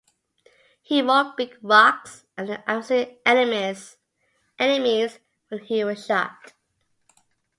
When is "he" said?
0.81-1.03, 5.65-5.83